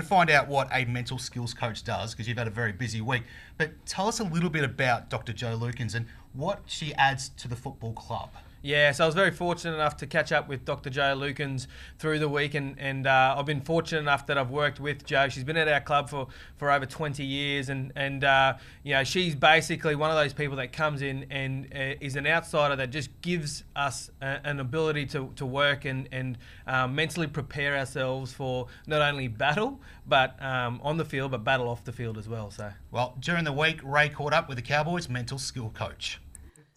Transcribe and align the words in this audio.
to 0.00 0.06
find 0.06 0.30
out 0.30 0.48
what 0.48 0.68
a 0.72 0.84
mental 0.84 1.18
skills 1.18 1.54
coach 1.54 1.84
does 1.84 2.12
because 2.12 2.28
you've 2.28 2.38
had 2.38 2.46
a 2.46 2.50
very 2.50 2.72
busy 2.72 3.00
week. 3.00 3.22
But 3.58 3.84
tell 3.86 4.08
us 4.08 4.20
a 4.20 4.24
little 4.24 4.50
bit 4.50 4.64
about 4.64 5.10
Dr. 5.10 5.32
Jo 5.32 5.58
Lukins 5.58 5.94
and 5.94 6.06
what 6.32 6.62
she 6.66 6.94
adds 6.94 7.30
to 7.30 7.48
the 7.48 7.56
football 7.56 7.92
club. 7.92 8.30
Yeah, 8.62 8.92
so 8.92 9.04
I 9.04 9.06
was 9.06 9.14
very 9.14 9.30
fortunate 9.30 9.74
enough 9.74 9.96
to 9.98 10.06
catch 10.06 10.32
up 10.32 10.46
with 10.46 10.66
Dr. 10.66 10.90
Jo 10.90 11.16
Lukins 11.16 11.66
through 11.98 12.18
the 12.18 12.28
week, 12.28 12.52
and, 12.52 12.78
and 12.78 13.06
uh, 13.06 13.34
I've 13.38 13.46
been 13.46 13.62
fortunate 13.62 14.00
enough 14.00 14.26
that 14.26 14.36
I've 14.36 14.50
worked 14.50 14.78
with 14.78 15.06
Jo. 15.06 15.30
She's 15.30 15.44
been 15.44 15.56
at 15.56 15.66
our 15.66 15.80
club 15.80 16.10
for, 16.10 16.26
for 16.58 16.70
over 16.70 16.84
20 16.84 17.24
years, 17.24 17.70
and, 17.70 17.90
and 17.96 18.22
uh, 18.22 18.58
you 18.82 18.92
know, 18.92 19.02
she's 19.02 19.34
basically 19.34 19.94
one 19.94 20.10
of 20.10 20.16
those 20.16 20.34
people 20.34 20.56
that 20.56 20.72
comes 20.74 21.00
in 21.00 21.24
and 21.30 21.68
uh, 21.74 21.96
is 22.02 22.16
an 22.16 22.26
outsider 22.26 22.76
that 22.76 22.90
just 22.90 23.08
gives 23.22 23.64
us 23.74 24.10
a, 24.20 24.40
an 24.44 24.60
ability 24.60 25.06
to, 25.06 25.32
to 25.36 25.46
work 25.46 25.86
and, 25.86 26.06
and 26.12 26.36
um, 26.66 26.94
mentally 26.94 27.26
prepare 27.26 27.78
ourselves 27.78 28.30
for 28.30 28.66
not 28.86 29.00
only 29.00 29.26
battle, 29.26 29.80
but 30.06 30.40
um, 30.42 30.80
on 30.82 30.98
the 30.98 31.04
field, 31.06 31.30
but 31.30 31.44
battle 31.44 31.66
off 31.66 31.82
the 31.84 31.92
field 31.92 32.18
as 32.18 32.28
well. 32.28 32.50
So, 32.50 32.70
Well, 32.90 33.16
during 33.20 33.44
the 33.44 33.52
week, 33.52 33.80
Ray 33.82 34.10
caught 34.10 34.34
up 34.34 34.48
with 34.48 34.56
the 34.56 34.62
Cowboys 34.62 35.08
mental 35.08 35.38
skill 35.38 35.70
coach. 35.70 36.20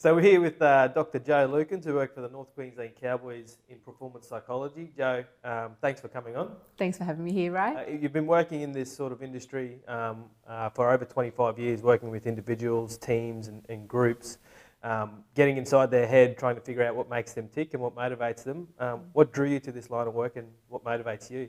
So 0.03 0.13
we're 0.13 0.19
here 0.19 0.41
with 0.41 0.61
uh, 0.61 0.89
Dr. 0.89 1.19
Jo 1.19 1.47
Lukins, 1.47 1.85
who 1.85 1.93
works 1.93 2.13
for 2.13 2.19
the 2.19 2.27
North 2.27 2.53
Queensland 2.55 2.91
Cowboys 2.99 3.59
in 3.69 3.77
performance 3.77 4.27
psychology. 4.27 4.91
Jo, 4.97 5.23
um, 5.45 5.77
thanks 5.79 6.01
for 6.01 6.09
coming 6.09 6.35
on. 6.35 6.57
Thanks 6.77 6.97
for 6.97 7.05
having 7.05 7.23
me 7.23 7.31
here, 7.31 7.53
Ray. 7.53 7.73
Uh, 7.73 7.89
you've 7.89 8.11
been 8.11 8.27
working 8.27 8.63
in 8.63 8.73
this 8.73 8.93
sort 8.93 9.13
of 9.13 9.23
industry 9.23 9.77
um, 9.87 10.25
uh, 10.45 10.69
for 10.71 10.91
over 10.91 11.05
25 11.05 11.57
years, 11.57 11.81
working 11.81 12.09
with 12.09 12.27
individuals, 12.27 12.97
teams, 12.97 13.47
and, 13.47 13.63
and 13.69 13.87
groups, 13.87 14.39
um, 14.83 15.23
getting 15.35 15.55
inside 15.55 15.89
their 15.89 16.05
head, 16.05 16.37
trying 16.37 16.55
to 16.55 16.61
figure 16.61 16.83
out 16.83 16.97
what 16.97 17.09
makes 17.09 17.31
them 17.31 17.47
tick 17.47 17.73
and 17.73 17.81
what 17.81 17.95
motivates 17.95 18.43
them. 18.43 18.67
Um, 18.79 19.03
what 19.13 19.31
drew 19.31 19.47
you 19.47 19.61
to 19.61 19.71
this 19.71 19.89
line 19.89 20.07
of 20.07 20.13
work, 20.13 20.35
and 20.35 20.49
what 20.67 20.83
motivates 20.83 21.31
you? 21.31 21.47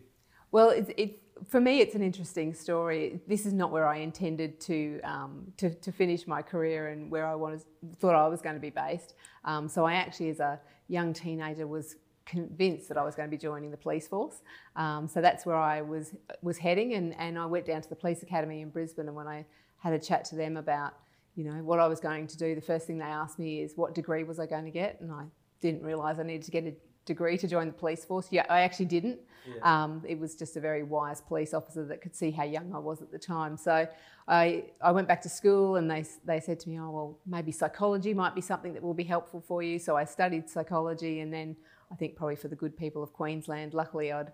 Well, 0.53 0.71
it's, 0.71 0.93
it, 0.97 1.24
for 1.49 1.61
me, 1.61 1.81
it's 1.81 1.95
an 1.95 2.03
interesting 2.03 2.55
story. 2.55 3.21
This 3.27 3.47
is 3.47 3.53
not 3.53 3.71
where 3.71 3.87
I 3.87 3.99
intended 3.99 4.61
to, 4.63 5.01
um, 5.03 5.53
to, 5.57 5.71
to, 5.71 5.93
finish 5.93 6.27
my 6.27 6.43
career 6.43 6.89
and 6.89 7.11
where 7.11 7.27
I 7.27 7.35
wanted, 7.35 7.63
thought 7.97 8.15
I 8.15 8.29
was 8.29 8.41
going 8.41 8.55
to 8.55 8.61
be 8.61 8.71
based. 8.71 9.15
Um, 9.45 9.69
so 9.69 9.85
I 9.85 9.95
actually, 9.95 10.31
as 10.31 10.41
a 10.41 10.61
young 10.89 11.13
teenager, 11.13 11.67
was 11.67 11.97
convinced 12.25 12.89
that 12.89 12.97
I 12.97 13.05
was 13.05 13.15
going 13.15 13.29
to 13.29 13.31
be 13.31 13.41
joining 13.41 13.71
the 13.71 13.77
police 13.77 14.07
force. 14.07 14.43
Um, 14.77 15.09
so 15.09 15.21
that's 15.21 15.45
where 15.45 15.57
I 15.57 15.83
was 15.83 16.15
was 16.43 16.59
heading, 16.59 16.95
and, 16.95 17.15
and 17.19 17.39
I 17.39 17.47
went 17.47 17.67
down 17.67 17.83
to 17.83 17.89
the 17.89 17.97
police 17.97 18.23
academy 18.23 18.61
in 18.61 18.71
Brisbane. 18.71 19.09
And 19.09 19.17
when 19.17 19.27
I 19.27 19.45
had 19.79 19.93
a 19.93 19.99
chat 19.99 20.25
to 20.27 20.37
them 20.37 20.57
about, 20.57 20.95
you 21.35 21.45
know, 21.45 21.63
what 21.63 21.81
I 21.81 21.87
was 21.87 22.01
going 22.01 22.27
to 22.29 22.39
do, 22.39 22.55
the 22.55 22.61
first 22.61 22.87
thing 22.87 22.99
they 22.99 23.05
asked 23.05 23.39
me 23.39 23.61
is 23.61 23.73
what 23.77 23.95
degree 23.95 24.25
was 24.25 24.39
I 24.39 24.47
going 24.47 24.65
to 24.65 24.71
get, 24.71 25.01
and 25.01 25.13
I 25.13 25.25
didn't 25.61 25.83
realise 25.83 26.19
I 26.19 26.23
needed 26.23 26.45
to 26.45 26.51
get 26.51 26.65
a 26.65 26.75
degree 27.05 27.37
to 27.39 27.47
join 27.47 27.67
the 27.67 27.73
police 27.73 28.05
force. 28.05 28.29
Yeah, 28.31 28.47
I 28.49 28.61
actually 28.61 28.87
didn't. 28.87 29.21
Yeah. 29.47 29.85
Um, 29.85 30.03
it 30.07 30.19
was 30.19 30.35
just 30.35 30.57
a 30.57 30.61
very 30.61 30.83
wise 30.83 31.21
police 31.21 31.53
officer 31.53 31.85
that 31.87 32.01
could 32.01 32.17
see 32.17 32.31
how 32.31 32.45
young 32.45 32.75
I 32.75 32.79
was 32.79 33.03
at 33.03 33.13
the 33.13 33.19
time. 33.19 33.57
So 33.57 33.87
I, 34.27 34.65
I 34.81 34.91
went 34.93 35.07
back 35.07 35.21
to 35.23 35.29
school 35.29 35.77
and 35.77 35.91
they, 35.91 36.05
they 36.25 36.41
said 36.41 36.59
to 36.61 36.69
me, 36.69 36.79
oh, 36.81 36.91
well, 36.91 37.19
maybe 37.27 37.53
psychology 37.53 38.15
might 38.15 38.35
be 38.35 38.41
something 38.41 38.73
that 38.73 38.83
will 38.83 38.95
be 38.95 39.05
helpful 39.05 39.43
for 39.47 39.63
you. 39.63 39.79
So 39.79 39.97
I 39.97 40.05
studied 40.05 40.49
psychology 40.49 41.21
and 41.21 41.33
then 41.33 41.57
I 41.93 41.95
think 41.95 42.17
probably 42.17 42.37
for 42.37 42.49
the 42.49 42.57
good 42.57 42.77
people 42.77 43.03
of 43.03 43.13
Queensland, 43.13 43.75
luckily 43.75 44.13
I'd 44.13 44.33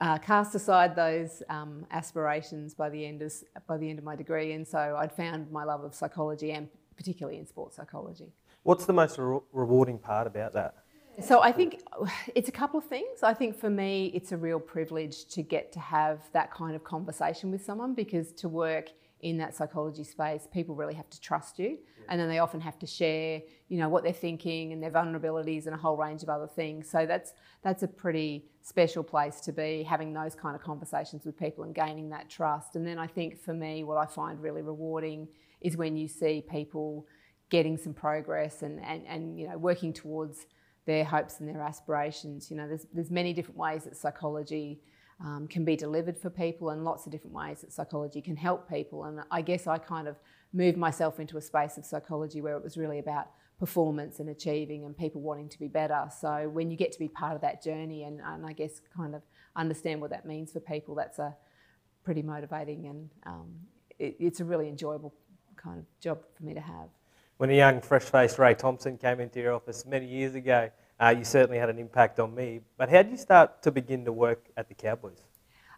uh, 0.00 0.18
cast 0.18 0.54
aside 0.54 0.94
those 0.94 1.42
um, 1.48 1.86
aspirations 1.90 2.74
by 2.74 2.90
the, 2.90 3.04
end 3.06 3.22
of, 3.22 3.32
by 3.66 3.78
the 3.78 3.88
end 3.88 3.98
of 3.98 4.04
my 4.04 4.16
degree. 4.16 4.52
And 4.52 4.66
so 4.66 4.96
I'd 4.98 5.12
found 5.12 5.50
my 5.50 5.64
love 5.64 5.84
of 5.84 5.94
psychology 5.94 6.52
and 6.52 6.68
particularly 6.96 7.38
in 7.38 7.46
sports 7.46 7.76
psychology. 7.76 8.32
What's 8.62 8.84
the 8.86 8.92
most 8.92 9.18
re- 9.18 9.40
rewarding 9.52 9.98
part 9.98 10.26
about 10.26 10.52
that? 10.52 10.83
So 11.22 11.42
I 11.42 11.52
think 11.52 11.82
it's 12.34 12.48
a 12.48 12.52
couple 12.52 12.78
of 12.78 12.86
things. 12.86 13.22
I 13.22 13.34
think 13.34 13.58
for 13.58 13.70
me, 13.70 14.10
it's 14.14 14.32
a 14.32 14.36
real 14.36 14.60
privilege 14.60 15.26
to 15.26 15.42
get 15.42 15.72
to 15.72 15.80
have 15.80 16.20
that 16.32 16.52
kind 16.52 16.74
of 16.74 16.84
conversation 16.84 17.50
with 17.50 17.64
someone 17.64 17.94
because 17.94 18.32
to 18.32 18.48
work 18.48 18.90
in 19.20 19.38
that 19.38 19.56
psychology 19.56 20.04
space, 20.04 20.46
people 20.52 20.74
really 20.74 20.92
have 20.92 21.08
to 21.08 21.18
trust 21.18 21.58
you, 21.58 21.68
yeah. 21.68 22.04
and 22.10 22.20
then 22.20 22.28
they 22.28 22.40
often 22.40 22.60
have 22.60 22.78
to 22.78 22.86
share, 22.86 23.40
you 23.68 23.78
know, 23.78 23.88
what 23.88 24.02
they're 24.02 24.12
thinking 24.12 24.74
and 24.74 24.82
their 24.82 24.90
vulnerabilities 24.90 25.64
and 25.64 25.74
a 25.74 25.78
whole 25.78 25.96
range 25.96 26.22
of 26.22 26.28
other 26.28 26.46
things. 26.46 26.90
So 26.90 27.06
that's 27.06 27.32
that's 27.62 27.82
a 27.82 27.88
pretty 27.88 28.44
special 28.60 29.02
place 29.02 29.40
to 29.40 29.52
be 29.52 29.82
having 29.82 30.12
those 30.12 30.34
kind 30.34 30.54
of 30.54 30.62
conversations 30.62 31.24
with 31.24 31.38
people 31.38 31.64
and 31.64 31.74
gaining 31.74 32.10
that 32.10 32.28
trust. 32.28 32.76
And 32.76 32.86
then 32.86 32.98
I 32.98 33.06
think 33.06 33.40
for 33.40 33.54
me, 33.54 33.82
what 33.82 33.96
I 33.96 34.04
find 34.04 34.42
really 34.42 34.60
rewarding 34.60 35.28
is 35.62 35.74
when 35.74 35.96
you 35.96 36.06
see 36.06 36.42
people 36.42 37.06
getting 37.48 37.78
some 37.78 37.94
progress 37.94 38.60
and 38.60 38.78
and, 38.84 39.06
and 39.06 39.38
you 39.38 39.48
know 39.48 39.56
working 39.56 39.94
towards 39.94 40.44
their 40.86 41.04
hopes 41.04 41.40
and 41.40 41.48
their 41.48 41.62
aspirations. 41.62 42.50
You 42.50 42.56
know, 42.56 42.68
there's, 42.68 42.86
there's 42.92 43.10
many 43.10 43.32
different 43.32 43.58
ways 43.58 43.84
that 43.84 43.96
psychology 43.96 44.80
um, 45.24 45.46
can 45.48 45.64
be 45.64 45.76
delivered 45.76 46.18
for 46.18 46.30
people 46.30 46.70
and 46.70 46.84
lots 46.84 47.06
of 47.06 47.12
different 47.12 47.34
ways 47.34 47.60
that 47.60 47.72
psychology 47.72 48.20
can 48.20 48.36
help 48.36 48.68
people. 48.68 49.04
And 49.04 49.20
I 49.30 49.42
guess 49.42 49.66
I 49.66 49.78
kind 49.78 50.08
of 50.08 50.16
moved 50.52 50.76
myself 50.76 51.20
into 51.20 51.36
a 51.36 51.40
space 51.40 51.78
of 51.78 51.84
psychology 51.84 52.40
where 52.40 52.56
it 52.56 52.62
was 52.62 52.76
really 52.76 52.98
about 52.98 53.28
performance 53.58 54.18
and 54.18 54.28
achieving 54.28 54.84
and 54.84 54.96
people 54.96 55.20
wanting 55.20 55.48
to 55.48 55.58
be 55.58 55.68
better. 55.68 56.08
So 56.20 56.48
when 56.48 56.70
you 56.70 56.76
get 56.76 56.92
to 56.92 56.98
be 56.98 57.08
part 57.08 57.34
of 57.34 57.40
that 57.42 57.62
journey 57.62 58.04
and, 58.04 58.20
and 58.20 58.44
I 58.44 58.52
guess 58.52 58.80
kind 58.96 59.14
of 59.14 59.22
understand 59.56 60.00
what 60.00 60.10
that 60.10 60.26
means 60.26 60.52
for 60.52 60.60
people, 60.60 60.94
that's 60.94 61.18
a 61.18 61.36
pretty 62.04 62.22
motivating 62.22 62.86
and 62.86 63.10
um, 63.24 63.54
it, 63.98 64.16
it's 64.18 64.40
a 64.40 64.44
really 64.44 64.68
enjoyable 64.68 65.14
kind 65.56 65.78
of 65.78 65.86
job 66.00 66.18
for 66.36 66.44
me 66.44 66.54
to 66.54 66.60
have 66.60 66.88
when 67.36 67.50
a 67.50 67.56
young, 67.56 67.80
fresh-faced 67.80 68.38
Ray 68.38 68.54
Thompson 68.54 68.96
came 68.96 69.20
into 69.20 69.40
your 69.40 69.54
office 69.54 69.84
many 69.84 70.06
years 70.06 70.34
ago, 70.34 70.70
uh, 71.00 71.14
you 71.16 71.24
certainly 71.24 71.58
had 71.58 71.68
an 71.68 71.78
impact 71.78 72.20
on 72.20 72.34
me. 72.34 72.60
But 72.76 72.88
how 72.88 73.02
did 73.02 73.10
you 73.10 73.16
start 73.16 73.62
to 73.62 73.72
begin 73.72 74.04
to 74.04 74.12
work 74.12 74.46
at 74.56 74.68
the 74.68 74.74
Cowboys? 74.74 75.22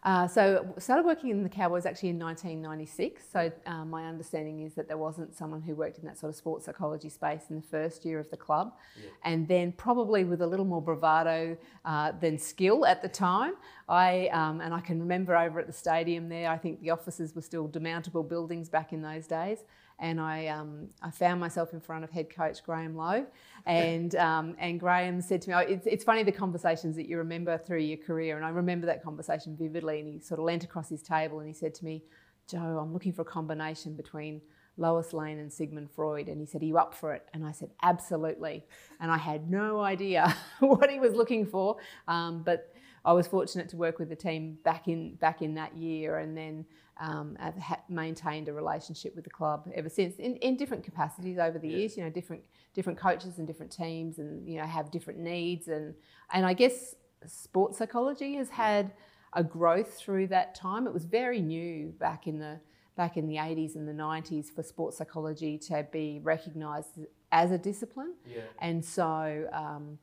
Uh, 0.02 0.26
so 0.28 0.74
started 0.78 1.04
working 1.04 1.30
in 1.30 1.42
the 1.42 1.48
Cowboys 1.48 1.86
actually 1.86 2.10
in 2.10 2.18
1996. 2.18 3.24
So 3.32 3.50
uh, 3.66 3.84
my 3.84 4.06
understanding 4.06 4.62
is 4.62 4.74
that 4.74 4.86
there 4.88 4.98
wasn't 4.98 5.34
someone 5.36 5.62
who 5.62 5.74
worked 5.74 5.98
in 5.98 6.04
that 6.04 6.18
sort 6.18 6.30
of 6.30 6.36
sports 6.36 6.66
psychology 6.66 7.08
space 7.08 7.44
in 7.50 7.56
the 7.56 7.62
first 7.62 8.04
year 8.04 8.18
of 8.18 8.30
the 8.30 8.36
club, 8.36 8.74
yeah. 8.96 9.10
and 9.24 9.48
then 9.48 9.72
probably 9.72 10.24
with 10.24 10.42
a 10.42 10.46
little 10.46 10.64
more 10.64 10.82
bravado 10.82 11.56
uh, 11.84 12.12
than 12.20 12.38
skill 12.38 12.86
at 12.86 13.02
the 13.02 13.08
time. 13.08 13.54
I 13.88 14.28
um, 14.28 14.60
and 14.60 14.74
I 14.74 14.80
can 14.80 15.00
remember 15.00 15.36
over 15.36 15.60
at 15.60 15.66
the 15.66 15.72
stadium 15.72 16.28
there. 16.28 16.50
I 16.50 16.58
think 16.58 16.80
the 16.80 16.90
offices 16.90 17.34
were 17.34 17.42
still 17.42 17.68
demountable 17.68 18.28
buildings 18.28 18.68
back 18.68 18.92
in 18.92 19.02
those 19.02 19.26
days 19.26 19.64
and 19.98 20.20
I, 20.20 20.48
um, 20.48 20.88
I 21.00 21.10
found 21.10 21.40
myself 21.40 21.72
in 21.72 21.80
front 21.80 22.04
of 22.04 22.10
head 22.10 22.34
coach 22.34 22.62
Graham 22.62 22.96
Lowe, 22.96 23.26
and 23.66 24.14
um, 24.16 24.54
and 24.58 24.78
Graham 24.78 25.20
said 25.20 25.42
to 25.42 25.48
me, 25.50 25.54
oh, 25.54 25.58
it's, 25.60 25.86
"It's 25.86 26.04
funny 26.04 26.22
the 26.22 26.32
conversations 26.32 26.96
that 26.96 27.08
you 27.08 27.18
remember 27.18 27.58
through 27.58 27.80
your 27.80 27.96
career." 27.96 28.36
And 28.36 28.44
I 28.44 28.50
remember 28.50 28.86
that 28.86 29.02
conversation 29.02 29.56
vividly. 29.56 29.85
And 29.88 30.08
he 30.08 30.20
sort 30.20 30.40
of 30.40 30.46
leant 30.46 30.64
across 30.64 30.88
his 30.88 31.02
table 31.02 31.38
and 31.38 31.48
he 31.48 31.54
said 31.54 31.74
to 31.74 31.84
me, 31.84 32.02
Jo, 32.48 32.58
I'm 32.58 32.92
looking 32.92 33.12
for 33.12 33.22
a 33.22 33.26
combination 33.26 33.94
between." 33.94 34.40
Lois 34.78 35.14
Lane 35.14 35.38
and 35.38 35.50
Sigmund 35.50 35.90
Freud. 35.90 36.28
And 36.28 36.38
he 36.38 36.44
said, 36.44 36.60
Are 36.60 36.66
you 36.66 36.76
up 36.76 36.92
for 36.92 37.14
it? 37.14 37.26
And 37.32 37.46
I 37.46 37.52
said, 37.52 37.70
Absolutely. 37.82 38.62
And 39.00 39.10
I 39.10 39.16
had 39.16 39.50
no 39.50 39.80
idea 39.80 40.36
what 40.60 40.90
he 40.90 41.00
was 41.00 41.14
looking 41.14 41.46
for. 41.46 41.78
Um, 42.06 42.42
but 42.42 42.74
I 43.06 43.12
was 43.12 43.28
fortunate 43.28 43.68
to 43.68 43.76
work 43.76 44.00
with 44.00 44.08
the 44.08 44.16
team 44.16 44.58
back 44.64 44.88
in 44.88 45.14
back 45.14 45.40
in 45.40 45.54
that 45.54 45.76
year, 45.76 46.18
and 46.18 46.36
then 46.36 46.66
um, 47.00 47.36
have 47.38 47.56
ha- 47.56 47.82
maintained 47.88 48.48
a 48.48 48.52
relationship 48.52 49.14
with 49.14 49.22
the 49.22 49.30
club 49.30 49.70
ever 49.74 49.88
since 49.88 50.16
in, 50.16 50.34
in 50.36 50.56
different 50.56 50.82
capacities 50.82 51.38
over 51.38 51.56
the 51.56 51.68
yeah. 51.68 51.76
years. 51.76 51.96
You 51.96 52.02
know, 52.02 52.10
different 52.10 52.42
different 52.74 52.98
coaches 52.98 53.38
and 53.38 53.46
different 53.46 53.70
teams, 53.70 54.18
and 54.18 54.46
you 54.46 54.58
know 54.58 54.66
have 54.66 54.90
different 54.90 55.20
needs, 55.20 55.68
and 55.68 55.94
and 56.32 56.44
I 56.44 56.52
guess 56.52 56.96
sports 57.26 57.78
psychology 57.78 58.34
has 58.34 58.50
had 58.50 58.92
a 59.36 59.44
growth 59.44 59.96
through 59.96 60.26
that 60.28 60.56
time. 60.56 60.88
It 60.88 60.92
was 60.92 61.04
very 61.04 61.40
new 61.40 61.94
back 61.98 62.26
in 62.26 62.40
the 62.40 62.58
back 62.96 63.16
in 63.16 63.28
the 63.28 63.36
80s 63.36 63.76
and 63.76 63.86
the 63.86 63.92
90s 63.92 64.46
for 64.46 64.62
sports 64.62 64.96
psychology 64.96 65.58
to 65.58 65.86
be 65.92 66.18
recognised 66.22 66.98
as 67.30 67.52
a 67.52 67.58
discipline, 67.58 68.14
yeah. 68.26 68.40
and 68.60 68.84
so. 68.84 69.48
Um, 69.52 69.98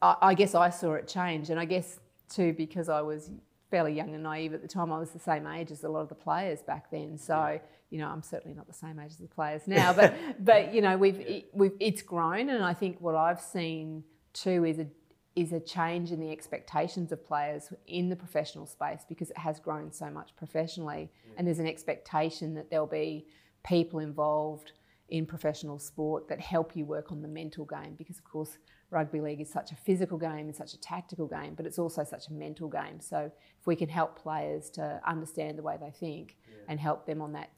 I, 0.00 0.16
I 0.22 0.34
guess 0.34 0.54
I 0.54 0.70
saw 0.70 0.94
it 0.94 1.08
change, 1.08 1.50
and 1.50 1.58
I 1.58 1.64
guess 1.64 1.98
too 2.28 2.52
because 2.52 2.88
I 2.88 3.00
was 3.00 3.30
fairly 3.70 3.92
young 3.92 4.14
and 4.14 4.22
naive 4.22 4.54
at 4.54 4.62
the 4.62 4.68
time. 4.68 4.92
I 4.92 4.98
was 4.98 5.10
the 5.10 5.18
same 5.18 5.46
age 5.46 5.70
as 5.70 5.84
a 5.84 5.88
lot 5.88 6.00
of 6.00 6.08
the 6.08 6.14
players 6.14 6.62
back 6.62 6.90
then. 6.90 7.18
So, 7.18 7.60
you 7.90 7.98
know, 7.98 8.08
I'm 8.08 8.22
certainly 8.22 8.56
not 8.56 8.66
the 8.66 8.74
same 8.74 8.98
age 8.98 9.10
as 9.10 9.18
the 9.18 9.28
players 9.28 9.62
now, 9.66 9.92
but 9.92 10.14
but 10.44 10.72
you 10.74 10.80
know, 10.80 10.96
we've 10.96 11.20
it, 11.20 11.50
we've 11.52 11.74
it's 11.80 12.02
grown 12.02 12.48
and 12.48 12.64
I 12.64 12.74
think 12.74 13.00
what 13.00 13.14
I've 13.14 13.40
seen 13.40 14.04
too 14.32 14.64
is 14.64 14.78
a 14.78 14.86
is 15.36 15.52
a 15.52 15.60
change 15.60 16.10
in 16.10 16.20
the 16.20 16.30
expectations 16.30 17.12
of 17.12 17.24
players 17.24 17.72
in 17.86 18.08
the 18.08 18.16
professional 18.16 18.66
space 18.66 19.02
because 19.08 19.30
it 19.30 19.38
has 19.38 19.60
grown 19.60 19.92
so 19.92 20.10
much 20.10 20.34
professionally 20.36 21.10
yeah. 21.26 21.34
and 21.36 21.46
there's 21.46 21.60
an 21.60 21.66
expectation 21.66 22.54
that 22.54 22.70
there'll 22.70 22.86
be 22.86 23.26
people 23.64 24.00
involved 24.00 24.72
in 25.10 25.24
professional 25.24 25.78
sport 25.78 26.28
that 26.28 26.40
help 26.40 26.74
you 26.74 26.84
work 26.84 27.12
on 27.12 27.22
the 27.22 27.28
mental 27.28 27.64
game 27.64 27.94
because 27.96 28.18
of 28.18 28.24
course 28.24 28.58
rugby 28.90 29.20
league 29.20 29.40
is 29.40 29.50
such 29.50 29.72
a 29.72 29.76
physical 29.76 30.18
game 30.18 30.46
and 30.46 30.56
such 30.56 30.72
a 30.72 30.80
tactical 30.80 31.26
game, 31.26 31.54
but 31.54 31.66
it's 31.66 31.78
also 31.78 32.04
such 32.04 32.28
a 32.28 32.32
mental 32.32 32.68
game. 32.68 33.00
So 33.00 33.30
if 33.60 33.66
we 33.66 33.76
can 33.76 33.88
help 33.88 34.18
players 34.18 34.70
to 34.70 35.00
understand 35.06 35.58
the 35.58 35.62
way 35.62 35.76
they 35.80 35.90
think 35.90 36.36
yeah. 36.48 36.56
and 36.68 36.80
help 36.80 37.06
them 37.06 37.20
on 37.20 37.32
that 37.32 37.50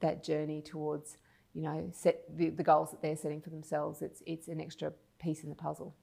that 0.00 0.22
journey 0.22 0.62
towards, 0.62 1.16
you 1.54 1.62
know, 1.62 1.90
set 1.92 2.24
the, 2.36 2.50
the 2.50 2.62
goals 2.62 2.92
that 2.92 3.02
they're 3.02 3.16
setting 3.16 3.40
for 3.40 3.50
themselves, 3.50 4.00
it's 4.02 4.22
it's 4.26 4.48
an 4.48 4.60
extra 4.60 4.92
piece 5.18 5.42
in 5.42 5.50
the 5.50 5.56
puzzle. 5.56 5.94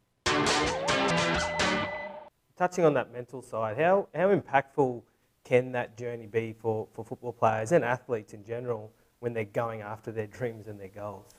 Touching 2.58 2.86
on 2.86 2.94
that 2.94 3.12
mental 3.12 3.42
side, 3.42 3.78
how 3.78 4.08
how 4.16 4.34
impactful 4.34 5.02
can 5.44 5.72
that 5.74 5.98
journey 5.98 6.26
be 6.26 6.56
for, 6.60 6.88
for 6.94 7.06
football 7.06 7.34
players 7.34 7.72
and 7.72 7.86
athletes 7.86 8.34
in 8.34 8.44
general 8.44 8.92
when 9.20 9.34
they're 9.34 9.46
going 9.46 9.82
after 9.82 10.12
their 10.12 10.28
dreams 10.28 10.68
and 10.68 10.80
their 10.80 10.90
goals? 10.90 11.34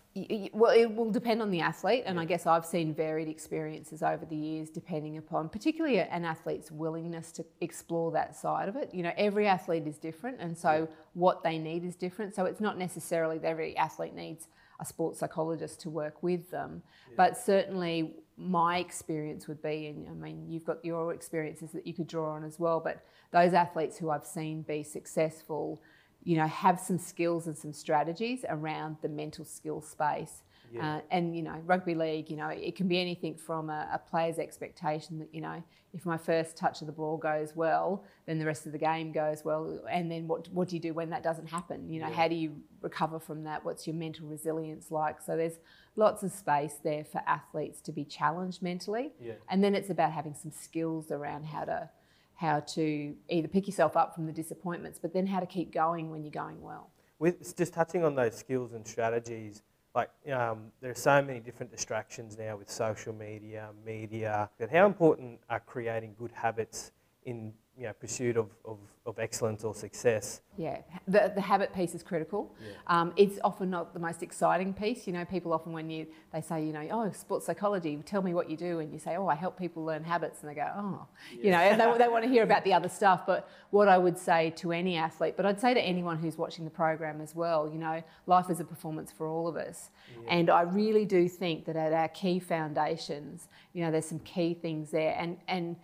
Well, 0.54 0.72
it 0.72 0.86
will 0.86 1.10
depend 1.10 1.42
on 1.42 1.50
the 1.50 1.60
athlete, 1.60 2.04
and 2.06 2.18
I 2.18 2.24
guess 2.24 2.46
I've 2.46 2.64
seen 2.64 2.94
varied 2.94 3.28
experiences 3.28 4.02
over 4.02 4.24
the 4.24 4.36
years, 4.36 4.70
depending 4.70 5.18
upon 5.18 5.50
particularly 5.50 5.98
an 5.98 6.24
athlete's 6.24 6.70
willingness 6.70 7.32
to 7.32 7.44
explore 7.60 8.10
that 8.12 8.34
side 8.34 8.70
of 8.70 8.76
it. 8.76 8.94
You 8.94 9.02
know, 9.02 9.12
every 9.18 9.46
athlete 9.46 9.86
is 9.86 9.98
different, 9.98 10.38
and 10.40 10.56
so 10.56 10.88
what 11.12 11.42
they 11.42 11.58
need 11.58 11.84
is 11.84 11.96
different. 11.96 12.34
So 12.34 12.46
it's 12.46 12.62
not 12.62 12.78
necessarily 12.78 13.36
that 13.38 13.48
every 13.48 13.76
athlete 13.76 14.14
needs 14.14 14.48
a 14.80 14.86
sports 14.86 15.18
psychologist 15.18 15.80
to 15.82 15.90
work 15.90 16.22
with 16.22 16.50
them, 16.50 16.82
but 17.16 17.36
certainly 17.36 18.14
my 18.36 18.78
experience 18.78 19.48
would 19.48 19.62
be, 19.62 19.86
and 19.86 20.08
I 20.08 20.12
mean, 20.12 20.46
you've 20.48 20.64
got 20.64 20.84
your 20.84 21.14
experiences 21.14 21.72
that 21.72 21.86
you 21.86 21.94
could 21.94 22.06
draw 22.06 22.34
on 22.34 22.44
as 22.44 22.58
well, 22.58 22.80
but 22.80 23.04
those 23.32 23.54
athletes 23.54 23.96
who 23.96 24.10
I've 24.10 24.26
seen 24.26 24.62
be 24.62 24.82
successful 24.82 25.80
you 26.26 26.36
know, 26.36 26.46
have 26.48 26.80
some 26.80 26.98
skills 26.98 27.46
and 27.46 27.56
some 27.56 27.72
strategies 27.72 28.44
around 28.48 28.96
the 29.00 29.08
mental 29.08 29.44
skill 29.44 29.80
space. 29.80 30.42
Yeah. 30.72 30.96
Uh, 30.96 31.00
and, 31.10 31.34
you 31.36 31.42
know, 31.42 31.56
rugby 31.64 31.94
league, 31.94 32.30
you 32.30 32.36
know, 32.36 32.48
it 32.48 32.76
can 32.76 32.88
be 32.88 33.00
anything 33.00 33.34
from 33.36 33.70
a, 33.70 33.88
a 33.92 33.98
player's 33.98 34.38
expectation 34.38 35.18
that, 35.20 35.28
you 35.32 35.40
know, 35.40 35.62
if 35.92 36.04
my 36.04 36.18
first 36.18 36.56
touch 36.56 36.80
of 36.82 36.86
the 36.86 36.92
ball 36.92 37.16
goes 37.16 37.56
well, 37.56 38.04
then 38.26 38.38
the 38.38 38.44
rest 38.44 38.66
of 38.66 38.72
the 38.72 38.78
game 38.78 39.12
goes 39.12 39.44
well. 39.44 39.80
And 39.90 40.10
then 40.10 40.28
what, 40.28 40.48
what 40.48 40.68
do 40.68 40.76
you 40.76 40.80
do 40.80 40.92
when 40.92 41.10
that 41.10 41.22
doesn't 41.22 41.46
happen? 41.48 41.88
You 41.88 42.00
know, 42.00 42.08
Yeah. 42.08 42.14
how 42.14 42.28
do 42.28 42.34
you 42.34 42.56
recover 42.82 43.18
from 43.18 43.44
that? 43.44 43.64
What's 43.64 43.86
your 43.86 43.96
mental 43.96 44.26
resilience 44.26 44.90
like? 44.90 45.20
So 45.22 45.36
there's 45.36 45.58
lots 45.94 46.22
of 46.22 46.32
space 46.32 46.74
there 46.82 47.04
for 47.04 47.22
athletes 47.26 47.80
to 47.82 47.92
be 47.92 48.04
challenged 48.04 48.62
mentally. 48.62 49.12
Yeah. 49.20 49.34
And 49.48 49.64
then 49.64 49.74
it's 49.74 49.88
about 49.90 50.12
having 50.12 50.34
some 50.34 50.50
skills 50.50 51.10
around 51.10 51.44
how 51.44 51.64
to 51.64 51.90
how 52.34 52.60
to 52.60 53.14
either 53.30 53.48
pick 53.48 53.66
yourself 53.66 53.96
up 53.96 54.14
from 54.14 54.26
the 54.26 54.32
disappointments, 54.32 54.98
but 54.98 55.14
then 55.14 55.26
how 55.26 55.40
to 55.40 55.46
keep 55.46 55.72
going 55.72 56.10
when 56.10 56.22
you're 56.22 56.30
going 56.30 56.60
well. 56.60 56.90
With 57.18 57.56
just 57.56 57.72
touching 57.72 58.04
on 58.04 58.14
those 58.14 58.36
skills 58.36 58.74
and 58.74 58.86
strategies, 58.86 59.62
like 59.96 60.10
um, 60.30 60.70
there 60.82 60.90
are 60.90 60.94
so 60.94 61.22
many 61.22 61.40
different 61.40 61.72
distractions 61.72 62.36
now 62.36 62.56
with 62.56 62.70
social 62.70 63.14
media, 63.14 63.70
media. 63.84 64.50
But 64.58 64.70
how 64.70 64.84
important 64.86 65.40
are 65.48 65.60
creating 65.60 66.14
good 66.18 66.32
habits 66.32 66.92
in 67.24 67.54
you 67.78 67.84
know 67.84 67.92
pursuit 67.92 68.36
of, 68.36 68.48
of, 68.64 68.78
of 69.04 69.18
excellence 69.18 69.62
or 69.62 69.74
success? 69.74 70.40
Yeah, 70.56 70.78
the, 71.06 71.30
the 71.34 71.40
habit 71.40 71.74
piece 71.74 71.94
is 71.94 72.02
critical. 72.02 72.54
Um, 72.86 73.12
it's 73.16 73.38
often 73.44 73.68
not 73.68 73.92
the 73.92 74.00
most 74.00 74.22
exciting 74.22 74.72
piece. 74.72 75.06
You 75.06 75.12
know, 75.12 75.24
people 75.26 75.52
often 75.52 75.72
when 75.72 75.90
you 75.90 76.06
they 76.32 76.40
say, 76.40 76.64
you 76.64 76.72
know, 76.72 76.86
oh, 76.90 77.12
sports 77.12 77.44
psychology, 77.44 78.00
tell 78.06 78.22
me 78.22 78.32
what 78.32 78.48
you 78.48 78.56
do, 78.56 78.78
and 78.78 78.92
you 78.92 78.98
say, 78.98 79.16
oh, 79.16 79.26
I 79.26 79.34
help 79.34 79.58
people 79.58 79.84
learn 79.84 80.04
habits, 80.04 80.40
and 80.40 80.50
they 80.50 80.54
go, 80.54 80.68
oh, 80.74 81.06
you 81.30 81.50
know, 81.50 81.58
and 81.58 81.78
they, 81.78 81.98
they 81.98 82.08
want 82.08 82.24
to 82.24 82.30
hear 82.30 82.42
about 82.42 82.64
the 82.64 82.72
other 82.72 82.88
stuff. 82.88 83.26
But 83.26 83.48
what 83.70 83.88
I 83.88 83.98
would 83.98 84.18
say 84.18 84.50
to 84.56 84.72
any 84.72 84.96
athlete, 84.96 85.34
but 85.36 85.44
I'd 85.44 85.60
say 85.60 85.74
to 85.74 85.80
anyone 85.80 86.16
who's 86.16 86.38
watching 86.38 86.64
the 86.64 86.70
program 86.70 87.20
as 87.20 87.34
well, 87.34 87.68
you 87.70 87.78
know, 87.78 88.02
life 88.26 88.48
is 88.48 88.60
a 88.60 88.64
performance 88.64 89.12
for 89.12 89.26
all 89.26 89.46
of 89.46 89.56
us, 89.56 89.90
and 90.28 90.48
I 90.48 90.62
really 90.62 91.04
do 91.04 91.28
think 91.28 91.66
that 91.66 91.76
at 91.76 91.92
our 91.92 92.08
key 92.08 92.38
foundations, 92.38 93.48
you 93.74 93.84
know, 93.84 93.90
there's 93.90 94.06
some 94.06 94.20
key 94.20 94.54
things 94.54 94.90
there, 94.90 95.14
and 95.18 95.36
and 95.46 95.76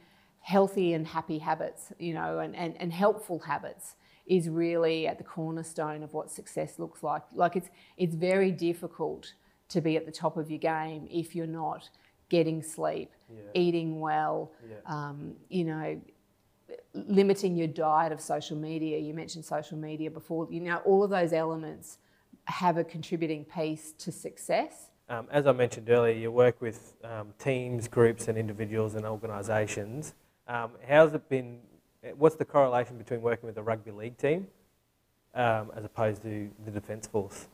healthy 0.43 0.93
and 0.93 1.07
happy 1.07 1.39
habits, 1.39 1.93
you 1.99 2.13
know, 2.15 2.41
and, 2.41 2.55
and, 2.55 2.77
and 2.81 2.93
helpful 2.93 3.39
habits 3.39 3.95
is 4.27 4.49
really 4.49 5.07
at 5.07 5.19
the 5.19 5.25
cornerstone 5.25 6.03
of 6.03 6.13
what 6.13 6.31
success 6.31 6.79
looks 6.79 7.03
like. 7.03 7.23
Like 7.33 7.57
it's 7.57 7.71
it's 7.97 8.15
very 8.15 8.51
difficult 8.51 9.35
to 9.69 9.81
be 9.81 9.97
at 9.97 10.05
the 10.05 10.13
top 10.13 10.37
of 10.37 10.51
your 10.51 10.59
game 10.59 11.09
if 11.11 11.35
you're 11.35 11.47
not 11.47 11.89
getting 12.29 12.63
sleep, 12.63 13.11
Yeah. 13.29 13.41
eating 13.55 14.01
well, 14.01 14.53
Yeah. 14.69 14.77
um, 14.87 15.37
you 15.49 15.65
know, 15.65 16.01
limiting 16.95 17.57
your 17.57 17.67
diet 17.69 18.13
of 18.13 18.21
social 18.21 18.57
media. 18.57 18.99
You 18.99 19.15
mentioned 19.15 19.45
social 19.45 19.79
media 19.79 20.11
before. 20.11 20.49
You 20.51 20.61
know, 20.61 20.79
all 20.85 21.03
of 21.05 21.11
those 21.11 21.33
elements 21.33 21.99
have 22.45 22.77
a 22.77 22.85
contributing 22.85 23.45
piece 23.45 23.93
to 23.93 24.11
success. 24.11 24.91
Um, 25.09 25.29
as 25.31 25.47
I 25.47 25.53
mentioned 25.53 25.91
earlier, 25.91 26.15
you 26.15 26.31
work 26.31 26.61
with 26.61 26.95
um, 27.05 27.35
teams, 27.39 27.87
groups, 27.89 28.29
and 28.29 28.39
individuals 28.39 28.95
and 28.95 29.05
organisations. 29.05 30.15
Um, 30.47 30.73
how's 30.87 31.15
it 31.15 31.29
been? 31.29 31.61
What's 32.17 32.37
the 32.37 32.45
correlation 32.45 32.99
between 32.99 33.23
working 33.23 33.47
with 33.47 33.57
a 33.59 33.63
rugby 33.63 33.93
league 33.93 34.19
team 34.19 34.49
um, 35.35 35.71
as 35.77 35.85
opposed 35.85 36.23
to 36.23 36.51
the 36.65 36.71
Defence 36.71 37.07
Force? 37.07 37.47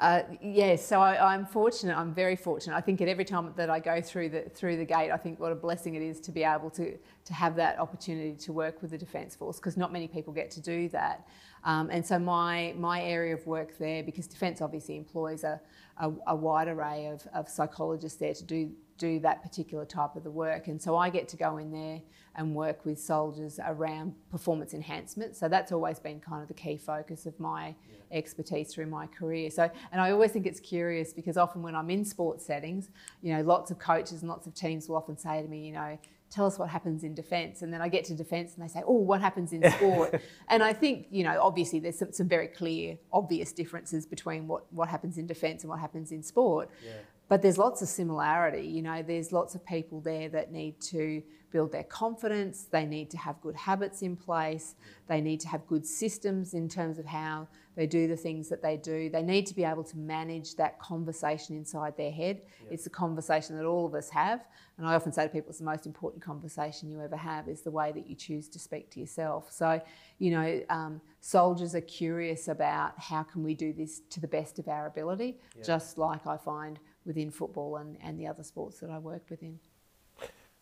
Uh, 0.00 0.22
yes, 0.42 0.84
so 0.84 1.00
I, 1.00 1.34
I'm 1.34 1.46
fortunate. 1.46 1.96
I'm 1.96 2.12
very 2.12 2.34
fortunate. 2.34 2.74
I 2.74 2.80
think 2.80 3.00
at 3.00 3.06
every 3.06 3.24
time 3.24 3.52
that 3.54 3.70
I 3.70 3.78
go 3.78 4.00
through 4.00 4.30
the 4.30 4.42
through 4.50 4.76
the 4.76 4.84
gate, 4.84 5.12
I 5.12 5.16
think 5.16 5.38
what 5.38 5.52
a 5.52 5.54
blessing 5.54 5.94
it 5.94 6.02
is 6.02 6.18
to 6.22 6.32
be 6.32 6.42
able 6.42 6.70
to 6.70 6.98
to 7.24 7.32
have 7.32 7.54
that 7.56 7.78
opportunity 7.78 8.34
to 8.34 8.52
work 8.52 8.82
with 8.82 8.90
the 8.90 8.98
Defence 8.98 9.36
Force 9.36 9.58
because 9.58 9.76
not 9.76 9.92
many 9.92 10.08
people 10.08 10.32
get 10.32 10.50
to 10.52 10.60
do 10.60 10.88
that. 10.88 11.28
Um, 11.62 11.88
and 11.90 12.04
so 12.04 12.18
my 12.18 12.74
my 12.76 13.02
area 13.02 13.34
of 13.34 13.46
work 13.46 13.78
there, 13.78 14.02
because 14.02 14.26
Defence 14.26 14.60
obviously 14.60 14.96
employs 14.96 15.44
a, 15.44 15.60
a, 15.98 16.10
a 16.26 16.34
wide 16.34 16.66
array 16.66 17.06
of, 17.06 17.26
of 17.32 17.48
psychologists 17.48 18.18
there 18.18 18.34
to 18.34 18.44
do 18.44 18.72
do 18.98 19.18
that 19.20 19.42
particular 19.42 19.84
type 19.84 20.16
of 20.16 20.24
the 20.24 20.30
work. 20.30 20.68
And 20.68 20.80
so 20.80 20.96
I 20.96 21.10
get 21.10 21.28
to 21.28 21.36
go 21.36 21.58
in 21.58 21.70
there 21.72 22.00
and 22.36 22.54
work 22.54 22.84
with 22.84 22.98
soldiers 22.98 23.60
around 23.64 24.14
performance 24.30 24.74
enhancement. 24.74 25.36
So 25.36 25.48
that's 25.48 25.72
always 25.72 25.98
been 25.98 26.20
kind 26.20 26.42
of 26.42 26.48
the 26.48 26.54
key 26.54 26.76
focus 26.76 27.26
of 27.26 27.38
my 27.38 27.74
expertise 28.10 28.72
through 28.72 28.86
my 28.86 29.06
career. 29.06 29.50
So, 29.50 29.70
and 29.92 30.00
I 30.00 30.10
always 30.10 30.32
think 30.32 30.46
it's 30.46 30.60
curious 30.60 31.12
because 31.12 31.36
often 31.36 31.62
when 31.62 31.74
I'm 31.74 31.90
in 31.90 32.04
sports 32.04 32.46
settings, 32.46 32.90
you 33.22 33.34
know, 33.34 33.42
lots 33.42 33.70
of 33.70 33.78
coaches 33.78 34.22
and 34.22 34.28
lots 34.28 34.46
of 34.46 34.54
teams 34.54 34.88
will 34.88 34.96
often 34.96 35.16
say 35.16 35.42
to 35.42 35.48
me, 35.48 35.66
you 35.66 35.72
know, 35.72 35.98
tell 36.30 36.46
us 36.46 36.58
what 36.58 36.68
happens 36.68 37.04
in 37.04 37.14
defence. 37.14 37.62
And 37.62 37.72
then 37.72 37.80
I 37.80 37.88
get 37.88 38.04
to 38.06 38.14
defence 38.14 38.54
and 38.54 38.64
they 38.64 38.72
say, 38.72 38.82
oh, 38.86 38.94
what 38.94 39.20
happens 39.20 39.52
in 39.52 39.70
sport? 39.76 40.20
and 40.48 40.62
I 40.62 40.72
think, 40.72 41.06
you 41.10 41.22
know, 41.22 41.38
obviously 41.40 41.78
there's 41.78 41.98
some, 41.98 42.12
some 42.12 42.28
very 42.28 42.48
clear, 42.48 42.98
obvious 43.12 43.52
differences 43.52 44.04
between 44.06 44.48
what, 44.48 44.64
what 44.72 44.88
happens 44.88 45.18
in 45.18 45.26
defence 45.26 45.62
and 45.62 45.70
what 45.70 45.78
happens 45.78 46.10
in 46.10 46.22
sport. 46.22 46.70
Yeah. 46.84 46.92
But 47.28 47.42
there's 47.42 47.58
lots 47.58 47.82
of 47.82 47.88
similarity. 47.88 48.66
You 48.66 48.82
know, 48.82 49.02
there's 49.02 49.32
lots 49.32 49.54
of 49.54 49.64
people 49.64 50.00
there 50.00 50.28
that 50.28 50.52
need 50.52 50.80
to 50.82 51.22
build 51.54 51.70
their 51.70 51.84
confidence. 51.84 52.64
They 52.64 52.84
need 52.84 53.10
to 53.10 53.16
have 53.16 53.40
good 53.40 53.54
habits 53.54 54.02
in 54.02 54.16
place. 54.16 54.74
They 55.06 55.20
need 55.20 55.38
to 55.40 55.48
have 55.48 55.64
good 55.68 55.86
systems 55.86 56.52
in 56.52 56.68
terms 56.68 56.98
of 56.98 57.06
how 57.06 57.46
they 57.76 57.86
do 57.86 58.08
the 58.08 58.16
things 58.16 58.48
that 58.48 58.60
they 58.60 58.76
do. 58.76 59.08
They 59.08 59.22
need 59.22 59.46
to 59.46 59.54
be 59.54 59.62
able 59.62 59.84
to 59.84 59.96
manage 59.96 60.56
that 60.56 60.80
conversation 60.80 61.56
inside 61.56 61.96
their 61.96 62.10
head. 62.10 62.42
It's 62.72 62.86
a 62.86 62.90
conversation 62.90 63.56
that 63.56 63.64
all 63.64 63.86
of 63.86 63.94
us 63.94 64.10
have. 64.10 64.40
And 64.78 64.86
I 64.86 64.96
often 64.96 65.12
say 65.12 65.22
to 65.22 65.28
people, 65.28 65.50
it's 65.50 65.60
the 65.60 65.64
most 65.64 65.86
important 65.86 66.24
conversation 66.24 66.90
you 66.90 67.00
ever 67.00 67.16
have 67.16 67.46
is 67.48 67.62
the 67.62 67.70
way 67.70 67.92
that 67.92 68.08
you 68.08 68.16
choose 68.16 68.48
to 68.48 68.58
speak 68.58 68.90
to 68.90 69.00
yourself. 69.00 69.52
So, 69.52 69.80
you 70.18 70.32
know, 70.32 70.60
um, 70.70 71.00
soldiers 71.20 71.76
are 71.76 71.80
curious 71.82 72.48
about 72.48 72.98
how 72.98 73.22
can 73.22 73.44
we 73.44 73.54
do 73.54 73.72
this 73.72 74.00
to 74.10 74.20
the 74.20 74.28
best 74.28 74.58
of 74.58 74.66
our 74.66 74.86
ability, 74.88 75.38
just 75.64 75.98
like 75.98 76.26
I 76.26 76.36
find 76.36 76.80
within 77.06 77.30
football 77.30 77.76
and, 77.76 77.96
and 78.02 78.18
the 78.18 78.26
other 78.26 78.42
sports 78.42 78.80
that 78.80 78.90
I 78.90 78.98
work 78.98 79.22
within. 79.30 79.60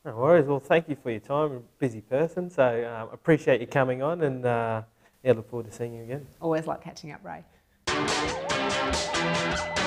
No 0.04 0.16
worries. 0.16 0.46
Well, 0.46 0.58
thank 0.58 0.88
you 0.88 0.96
for 1.00 1.10
your 1.10 1.20
time. 1.20 1.50
You're 1.50 1.58
a 1.58 1.78
busy 1.78 2.00
person, 2.00 2.50
so 2.50 2.64
um, 2.92 3.08
appreciate 3.12 3.60
you 3.60 3.68
coming 3.68 4.02
on, 4.02 4.22
and 4.22 4.44
uh, 4.44 4.82
yeah, 5.22 5.32
look 5.32 5.48
forward 5.48 5.70
to 5.70 5.72
seeing 5.72 5.94
you 5.94 6.02
again. 6.02 6.26
Always 6.40 6.66
like 6.66 6.82
catching 6.82 7.12
up, 7.12 7.20
Ray. 7.24 7.44